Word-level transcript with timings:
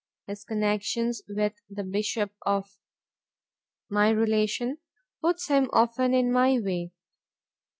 His 0.25 0.43
connections 0.43 1.21
with 1.29 1.53
the 1.69 1.83
Bishop 1.83 2.31
of, 2.41 2.67
my 3.87 4.09
relation, 4.09 4.79
put 5.21 5.45
him 5.47 5.69
often 5.73 6.15
in 6.15 6.31
my 6.33 6.57
way. 6.57 6.91